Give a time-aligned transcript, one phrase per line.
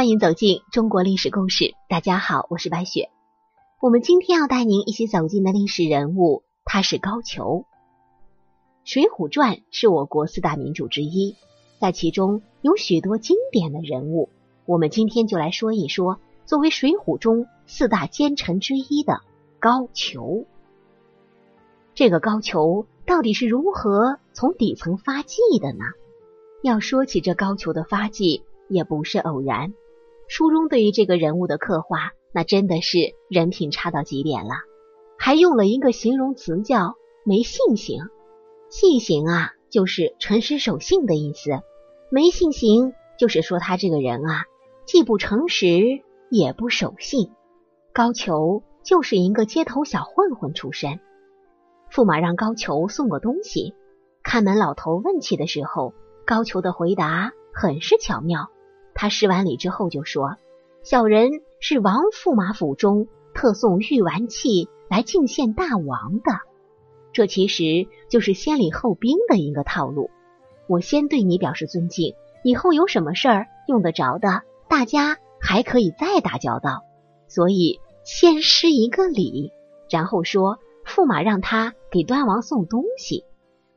[0.00, 1.74] 欢迎走进中国历史故事。
[1.86, 3.10] 大家好，我是白雪。
[3.82, 7.64] 我们今天要带您一起走进的历史人物，他是高俅。
[8.82, 11.36] 《水浒传》是我国四大名著之一，
[11.82, 14.30] 在其中有许多经典的人物。
[14.64, 19.20] 我们今天就来说一说，作为水浒中四大奸臣之一的
[19.58, 20.46] 高俅。
[21.94, 25.84] 这个高俅到底是如何从底层发迹的呢？
[26.62, 29.74] 要说起这高俅的发迹，也不是偶然。
[30.30, 32.98] 书中对于这个人物的刻画，那真的是
[33.28, 34.52] 人品差到极点了，
[35.18, 36.94] 还用了一个形容词叫
[37.26, 38.04] “没信行”。
[38.70, 41.64] 信行啊，就是诚实守信的意思；
[42.12, 44.44] 没信行，就是说他这个人啊，
[44.86, 47.32] 既不诚实，也不守信。
[47.92, 51.00] 高俅就是一个街头小混混出身。
[51.90, 53.74] 驸马让高俅送个东西，
[54.22, 55.92] 看门老头问起的时候，
[56.24, 58.48] 高俅的回答很是巧妙。
[59.00, 60.36] 他施完礼之后就说
[60.84, 66.32] ：“小人是王驸马府中特送玉丸器来敬献大王的。
[67.10, 70.10] 这其实就是先礼后兵的一个套路。
[70.66, 76.82] 我先对你表示尊敬，以后有什么事儿用得着的，大家还可以再打交道。
[77.26, 79.50] 所以先施一个礼，
[79.88, 83.24] 然后说驸马让他给端王送东西。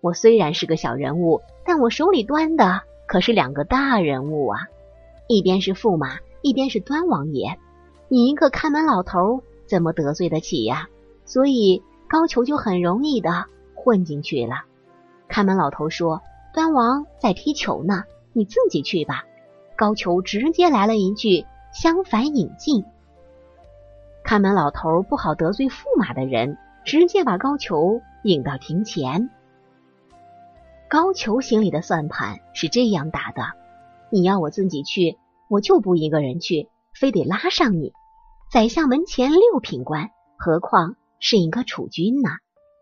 [0.00, 4.58] 我虽然是个小人物，但我手里端的可是两个大人物啊。”
[5.28, 7.58] 一边是驸马，一边是端王爷，
[8.08, 10.88] 你一个看门老头怎么得罪得起呀？
[11.24, 14.64] 所以高俅就很容易的混进去了。
[15.28, 16.20] 看门老头说
[16.52, 19.24] ：“端王在踢球呢，你自己去吧。”
[19.76, 22.84] 高俅直接来了一句：“相反引进。”
[24.22, 29.30] 看门老头不好得罪驸马的人，直接把高俅引到庭前。
[30.88, 33.42] 高俅心里的算盘是这样打的：
[34.12, 35.18] 你要我自己去。
[35.48, 37.92] 我就不一个人去，非得拉上你。
[38.50, 42.30] 宰相门前六品官，何况是一个储君呢？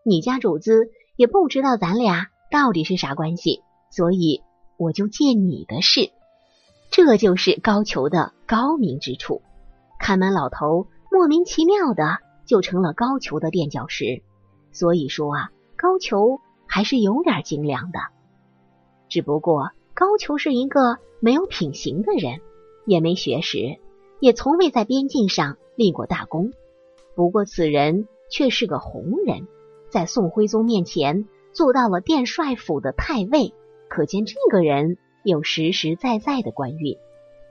[0.05, 4.41] 你家主子也不知道咱俩到底是啥关系，所以
[4.77, 6.11] 我就借你的事。
[6.91, 9.41] 这就是高俅的高明之处。
[9.99, 14.23] 看门老头莫名其妙的就成了高俅的垫脚石。
[14.71, 17.99] 所以说啊，高俅还是有点精良的。
[19.09, 22.41] 只不过高俅是一个没有品行的人。
[22.83, 23.77] 也没学识，
[24.19, 26.51] 也从未在边境上立过大功。
[27.13, 29.47] 不过此人却是个红人，
[29.89, 33.53] 在宋徽宗面前做到了殿帅府的太尉，
[33.87, 36.97] 可见这个人有实实在在的官运。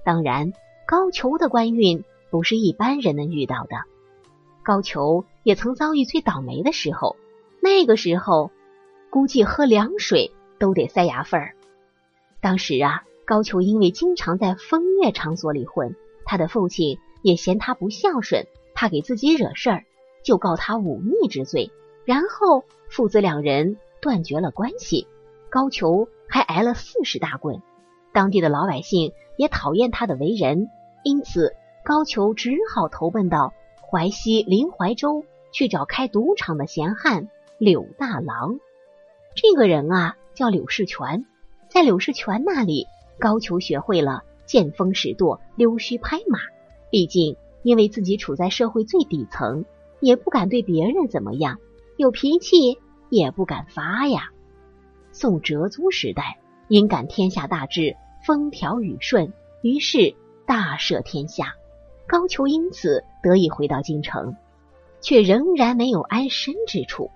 [0.04, 0.52] 当然，
[0.84, 3.76] 高俅的官运不是一般人能遇到的。
[4.64, 7.14] 高俅也曾遭遇最倒霉的时候，
[7.62, 8.50] 那个时候
[9.10, 11.54] 估计喝凉水都得塞牙缝儿。
[12.40, 13.04] 当时啊。
[13.26, 19.84] 高俅因为经常在风月场所里混，他的父亲也嫌他不孝顺，怕给自己惹事儿，
[20.24, 21.70] 就告他忤逆之罪。
[22.04, 25.06] 然后父子两人断绝了关系。
[25.48, 27.62] 高俅还挨了四十大棍，
[28.12, 30.68] 当地的老百姓也讨厌他的为人，
[31.04, 33.54] 因此高俅只好投奔到
[33.92, 37.28] 淮西临淮州去找开赌场的闲汉
[37.58, 38.58] 柳大郎。
[39.36, 41.26] 这个人啊，叫柳世全，
[41.70, 42.86] 在柳世全那里。
[43.19, 46.38] 高俅学会了见风使舵、溜须拍马。
[46.91, 49.66] 毕竟，因为自己处在社会最底层，
[50.00, 51.58] 也不敢对别人怎么样，
[51.98, 52.78] 有脾气
[53.10, 54.31] 也不敢发呀。
[55.12, 57.94] 宋哲宗时代，因感天下大治，
[58.26, 60.14] 风调雨顺，于是
[60.47, 61.54] 大赦天下。
[62.06, 64.34] 高俅因此得以回到京城，
[65.02, 67.10] 却仍然没有安身之处。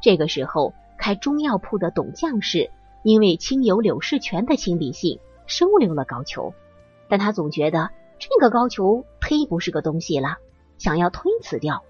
[0.00, 2.70] 这个时候，开中药铺的董将士
[3.02, 5.18] 因为亲友柳世全的亲笔信。
[5.46, 6.54] 收留了高俅，
[7.08, 7.90] 但他总觉得
[8.20, 10.36] 这个高俅忒不是个东西了，
[10.78, 11.82] 想要推辞掉。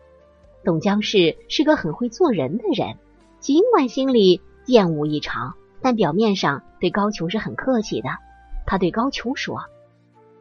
[0.64, 2.96] 董江氏是个很会做人的人，
[3.38, 8.08] 尽管心里厌恶异常，但表面上对高俅是很客气的。
[8.66, 9.64] 他对高俅说：“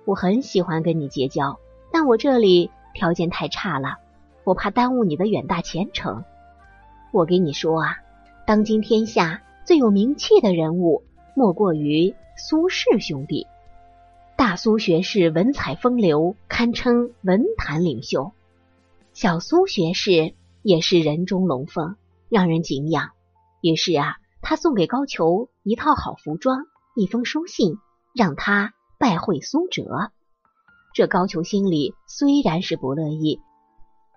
[0.08, 1.60] 我很喜欢跟你结交，
[1.92, 3.98] 但我这里条件太差了，
[4.46, 6.24] 我怕耽误你的远大前程。
[7.12, 7.98] 我给你说啊，
[8.46, 11.04] 当今天下最有名气的人物，
[11.36, 13.46] 莫过于……”苏轼兄弟，
[14.36, 18.32] 大苏学士文采风流，堪称文坛领袖；
[19.14, 20.34] 小苏学士
[20.64, 21.98] 也是人中龙凤，
[22.30, 23.12] 让人敬仰。
[23.62, 26.64] 于是啊，他送给高俅一套好服装，
[26.96, 27.76] 一封书信，
[28.16, 30.10] 让他拜会苏辙。
[30.96, 33.40] 这高俅心里虽然是不乐意，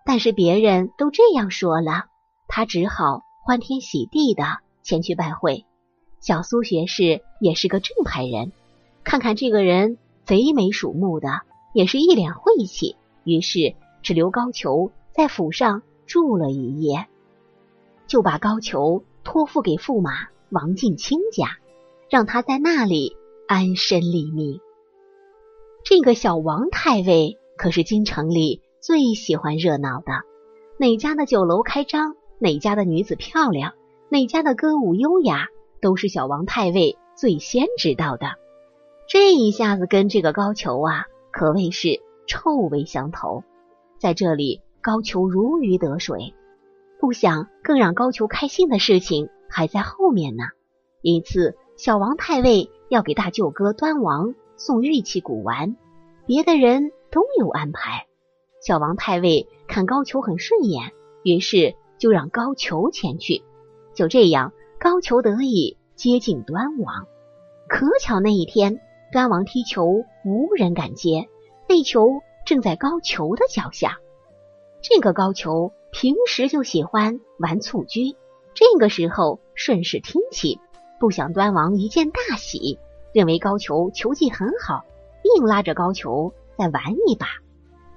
[0.07, 2.07] 但是别人都这样说了，
[2.49, 4.45] 他只好欢天喜地的
[4.83, 5.65] 前去拜会。
[6.21, 8.53] 小苏学士也是个正派人，
[9.03, 11.43] 看看这个人贼眉鼠目的，
[11.75, 17.07] 也是一脸晦气，于是只留高俅在府上住了一夜，
[18.07, 21.59] 就把高俅托付给驸马王进清家，
[22.09, 23.17] 让他在那里
[23.49, 24.61] 安身立命。
[25.85, 30.13] 这个小王太尉可是京城里最喜欢热闹的，
[30.79, 33.75] 哪家的酒楼开张，哪家的女子漂亮，
[34.13, 35.49] 哪家的歌舞优雅，
[35.81, 38.27] 都是小王太尉最先知道的。
[39.09, 43.43] 这一下子跟这个高俅啊，可谓是臭味相投。
[43.99, 46.35] 在这里，高俅如鱼得水。
[47.01, 50.45] 不想更让高俅开心的事情还在后面呢。
[51.01, 54.35] 一次，小王太尉要给大舅哥端王。
[54.59, 55.75] 送玉器古玩，
[56.27, 58.07] 别的人都有安排。
[58.61, 60.93] 小王太尉看高俅很顺眼，
[61.25, 63.43] 于是就让高俅前去。
[63.95, 67.07] 就这样，高俅得以接近端王。
[67.69, 68.81] 可巧那一天，
[69.13, 71.29] 端王踢球无人敢接，
[71.69, 73.99] 那球正在高俅的脚下。
[74.83, 78.17] 这个高俅平时就喜欢玩蹴鞠，
[78.55, 80.59] 这个时候顺势听起，
[80.99, 82.79] 不想端王一见大喜。
[83.15, 84.85] 认为高俅球技很好，
[85.37, 87.27] 硬拉着高俅再玩一把。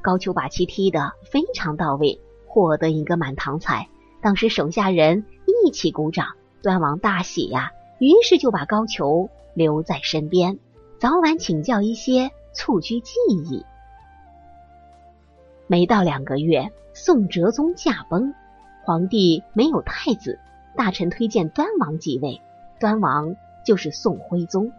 [0.01, 3.87] 高俅把棋踢得非常到位，获得一个满堂彩。
[4.21, 6.27] 当时手下人一起鼓掌，
[6.61, 10.59] 端王大喜呀，于是就把高俅留在身边，
[10.99, 13.65] 早晚请教一些蹴鞠技艺。
[15.67, 18.33] 没到两个月，宋哲宗驾崩，
[18.83, 20.39] 皇帝没有太子，
[20.75, 22.41] 大臣推荐端王继位，
[22.79, 24.71] 端王就是宋徽宗。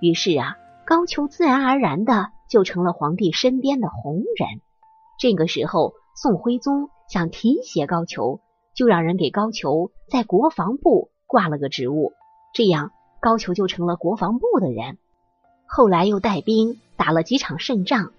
[0.00, 4.60] 于是啊，高俅自然而然的就成了皇帝身边的红人。
[5.18, 8.40] 这个时候，宋徽宗想提携高俅，
[8.82, 12.14] 就让人给高俅在国防部挂了个职务，
[12.52, 12.90] 这样
[13.20, 14.98] 高俅就成了国防部的人。
[15.66, 18.12] 后来又带兵打了几场胜仗，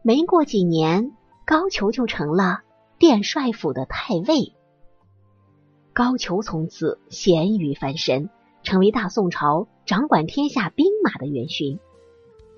[0.00, 1.12] 没过几年，
[1.44, 2.62] 高俅就成了
[2.98, 4.54] 殿帅府的太尉。
[5.92, 8.30] 高俅从此咸鱼翻身。
[8.62, 11.78] 成为大宋朝掌管天下兵马的元勋，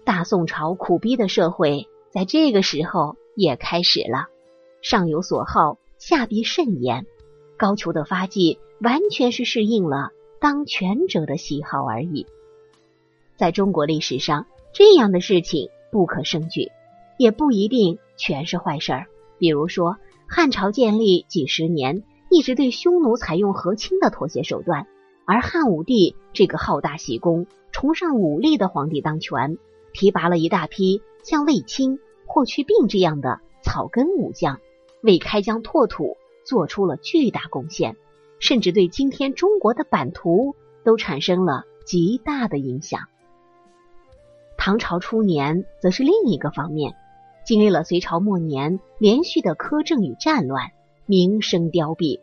[0.05, 4.29] 大宋朝苦逼的社会在这个时候也开始了。
[4.83, 7.07] 上有所好，下必甚严。
[7.61, 12.27] 高俅的发迹完全是适应了当权者的喜好而已。
[13.37, 16.73] 在中国历史上，这样的事情不可胜举，
[17.19, 19.07] 也不一定全是坏事儿。
[19.37, 24.87] 比如说，汉朝建立几十年，一直对匈奴采用和亲的妥协手段。
[25.27, 29.59] 而汉武帝这个好大喜功、崇尚武力的皇帝当权，
[29.93, 34.61] 提拔了一大批像卫青、霍去病这样的草根武将，
[35.03, 37.97] 为开疆拓土做出了巨大贡献，
[38.39, 40.55] 甚至对今天中国的版图
[40.85, 43.03] 都产生了极大的影响。
[44.57, 46.95] 唐朝初年则是另一个方面，
[47.45, 50.71] 经历了隋朝末年连续的苛政与战乱，
[51.07, 52.21] 名声凋敝。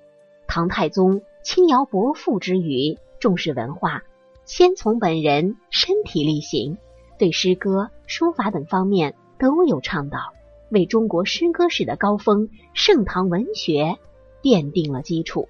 [0.48, 1.22] 唐太宗。
[1.44, 4.04] 轻徭薄赋之余，重视文化，
[4.44, 6.78] 先从本人身体力行，
[7.18, 10.34] 对诗歌、书法等方面都有倡导，
[10.70, 13.98] 为中国诗歌史的高峰盛唐文学
[14.42, 15.48] 奠定了基础。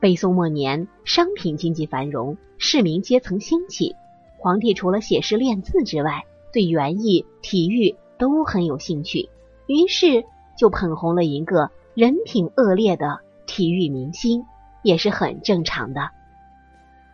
[0.00, 3.94] 北宋末年，商品经济繁荣，市民阶层兴起，
[4.38, 9.28] 皇帝除了写诗练字之外，对园艺、体育都很有兴趣，
[9.66, 10.24] 于是
[10.56, 14.44] 就捧红了一个人品恶劣的体育明星。
[14.84, 16.12] 也是很正常的。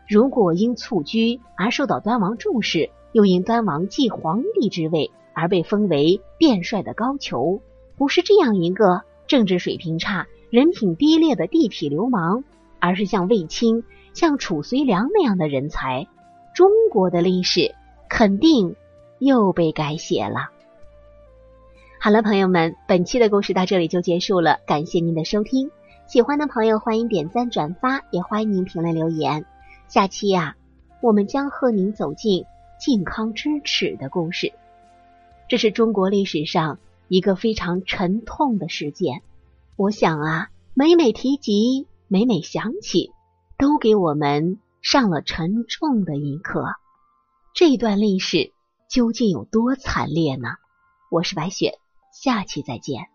[0.07, 7.61] 如果因蹴鞠而受到端王重视，又因端王继皇帝之位而被封为殿帅的高俅，
[7.97, 12.45] 不是这样一个政治水平差、人品低劣的地痞流氓，
[12.79, 16.07] 而是像卫青、像褚遂良那样的人才，
[16.55, 17.75] 中国的历史
[18.09, 18.77] 肯定
[19.19, 20.51] 又被改写了。
[22.01, 25.71] 好了，朋友们，本期的故事到这里就结束了，感谢您的收听。
[26.07, 29.47] 喜欢的朋友欢迎点赞转发，也欢迎您评论留言。
[29.89, 30.55] 下期呀，
[31.01, 32.45] 我们将和您走进
[32.79, 34.53] 靖康之耻的故事。
[35.55, 39.23] 这是中国历史上一个非常沉痛的事件。
[39.77, 43.13] 我想啊，每每提及，每每想起，
[43.57, 46.67] 都给我们上了沉重的一课。
[47.55, 48.53] 这段历史
[48.91, 50.49] 究竟有多惨烈呢？
[51.09, 51.79] 我是白雪，
[52.13, 53.14] 下期再见。